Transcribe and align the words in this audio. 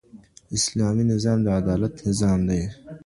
اسلامي 0.57 1.03
نظام 1.13 1.39
د 1.43 1.47
عدالت 1.59 1.93
نظام 2.07 2.39
دی. 2.49 2.61